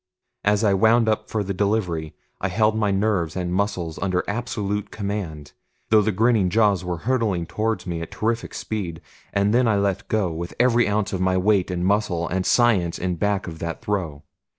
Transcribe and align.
As 0.43 0.63
I 0.63 0.73
wound 0.73 1.07
up 1.07 1.29
for 1.29 1.43
the 1.43 1.53
delivery, 1.53 2.15
I 2.39 2.47
held 2.47 2.75
my 2.75 2.89
nerves 2.89 3.35
and 3.35 3.53
muscles 3.53 3.99
under 4.01 4.23
absolute 4.27 4.89
command, 4.89 5.51
though 5.91 6.01
the 6.01 6.11
grinning 6.11 6.49
jaws 6.49 6.83
were 6.83 6.97
hurtling 7.05 7.45
toward 7.45 7.85
me 7.85 8.01
at 8.01 8.09
terrific 8.09 8.55
speed. 8.55 8.99
And 9.31 9.53
then 9.53 9.67
I 9.67 9.75
let 9.75 10.07
go, 10.07 10.31
with 10.33 10.55
every 10.59 10.87
ounce 10.87 11.13
of 11.13 11.21
my 11.21 11.37
weight 11.37 11.69
and 11.69 11.85
muscle 11.85 12.27
and 12.27 12.47
science 12.47 12.97
in 12.97 13.13
back 13.17 13.45
of 13.45 13.59
that 13.59 13.81
throw. 13.83 14.23